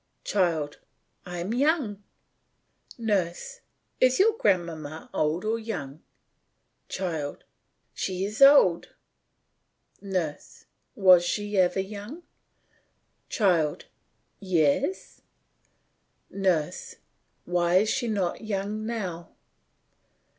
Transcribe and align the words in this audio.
CHILD: 0.23 0.79
I 1.27 1.37
am 1.37 1.53
young. 1.53 2.01
NURSE: 2.97 3.61
Is 3.99 4.17
your 4.17 4.35
grandmamma 4.35 5.11
old 5.13 5.45
or 5.45 5.59
young? 5.59 6.01
CHILD: 6.89 7.43
She 7.93 8.25
is 8.25 8.41
old. 8.41 8.95
NURSE: 10.01 10.65
Was 10.95 11.23
she 11.23 11.55
ever 11.59 11.79
young? 11.81 12.23
CHILD: 13.29 13.85
Yes. 14.39 15.21
NURSE: 16.31 16.95
Why 17.45 17.75
is 17.75 17.89
she 17.89 18.07
not 18.07 18.41
young 18.41 18.87
now? 18.87 19.35